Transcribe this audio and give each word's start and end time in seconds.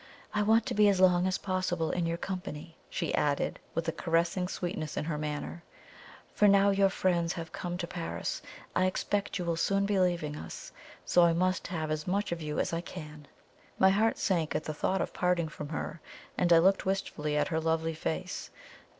"I 0.33 0.41
want 0.41 0.65
to 0.65 0.73
be 0.73 0.89
as 0.89 0.99
long 0.99 1.27
as 1.27 1.37
possible 1.37 1.91
in 1.91 2.07
your 2.07 2.17
company," 2.17 2.75
she 2.89 3.13
added, 3.13 3.59
with 3.75 3.87
a 3.87 3.91
caressing 3.91 4.47
sweetness 4.47 4.97
in 4.97 5.05
her 5.05 5.17
manner; 5.19 5.61
"for 6.33 6.47
now 6.47 6.71
your 6.71 6.89
friends 6.89 7.33
have 7.33 7.51
come 7.51 7.77
to 7.77 7.85
Paris, 7.85 8.41
I 8.75 8.87
expect 8.87 9.37
you 9.37 9.45
will 9.45 9.57
soon 9.57 9.85
be 9.85 9.99
leaving 9.99 10.35
us, 10.35 10.71
so 11.05 11.21
I 11.23 11.33
must 11.33 11.67
have 11.67 11.91
as 11.91 12.07
much 12.07 12.31
of 12.31 12.41
you 12.41 12.57
as 12.57 12.73
I 12.73 12.81
can." 12.81 13.27
My 13.77 13.91
heart 13.91 14.17
sank 14.17 14.55
at 14.55 14.63
the 14.63 14.73
thought 14.73 15.01
of 15.01 15.13
parting 15.13 15.49
from 15.49 15.69
her, 15.69 16.01
and 16.35 16.51
I 16.51 16.57
looked 16.57 16.83
wistfully 16.83 17.37
at 17.37 17.49
her 17.49 17.59
lovely 17.59 17.93
face. 17.93 18.49